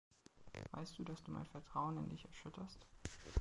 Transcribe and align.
Weißt 0.71 0.97
du, 0.97 1.03
dass 1.03 1.21
du 1.21 1.29
mein 1.29 1.45
Vertrauen 1.45 1.97
in 1.97 2.09
dich 2.09 2.25
erschütterst? 2.25 2.87